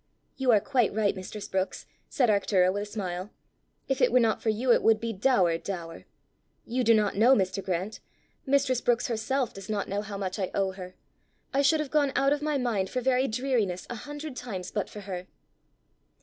"You 0.35 0.49
are 0.51 0.59
quite 0.59 0.91
right, 0.95 1.15
mistress 1.15 1.47
Brookes!" 1.47 1.85
said 2.09 2.27
Arctura 2.27 2.73
with 2.73 2.81
a 2.81 2.85
smile. 2.87 3.29
"If 3.87 4.01
it 4.01 4.11
were 4.11 4.19
not 4.19 4.41
for 4.41 4.49
you 4.49 4.71
it 4.73 4.81
would 4.81 4.99
be 4.99 5.13
dour 5.13 5.59
dour. 5.59 6.05
You 6.65 6.83
do 6.83 6.95
not 6.95 7.15
know, 7.15 7.35
Mr. 7.35 7.63
Grant 7.63 7.99
mistress 8.43 8.81
Brookes 8.81 9.09
herself 9.09 9.53
does 9.53 9.69
not 9.69 9.87
know 9.87 10.01
how 10.01 10.17
much 10.17 10.39
I 10.39 10.49
owe 10.55 10.71
her! 10.71 10.95
I 11.53 11.61
should 11.61 11.81
have 11.81 11.91
gone 11.91 12.13
out 12.15 12.33
of 12.33 12.41
my 12.41 12.57
mind 12.57 12.89
for 12.89 12.99
very 12.99 13.27
dreariness 13.27 13.85
a 13.91 13.95
hundred 13.95 14.35
times 14.35 14.71
but 14.71 14.89
for 14.89 15.01
her." 15.01 15.27